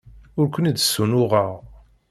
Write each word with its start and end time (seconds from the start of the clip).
Ur 0.39 0.47
ken-id-ssunuɣeɣ. 0.53 1.51